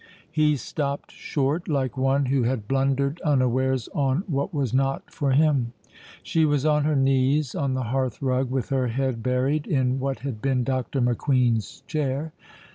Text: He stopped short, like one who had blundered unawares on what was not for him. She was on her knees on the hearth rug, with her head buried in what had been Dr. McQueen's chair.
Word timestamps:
He 0.31 0.57
stopped 0.57 1.11
short, 1.11 1.67
like 1.67 1.95
one 1.95 2.25
who 2.25 2.41
had 2.41 2.67
blundered 2.67 3.21
unawares 3.23 3.87
on 3.89 4.23
what 4.25 4.51
was 4.51 4.73
not 4.73 5.11
for 5.13 5.29
him. 5.33 5.73
She 6.23 6.43
was 6.43 6.65
on 6.65 6.85
her 6.85 6.95
knees 6.95 7.53
on 7.53 7.75
the 7.75 7.83
hearth 7.83 8.19
rug, 8.19 8.49
with 8.49 8.69
her 8.69 8.87
head 8.87 9.21
buried 9.21 9.67
in 9.67 9.99
what 9.99 10.21
had 10.21 10.41
been 10.41 10.63
Dr. 10.63 11.01
McQueen's 11.01 11.81
chair. 11.81 12.33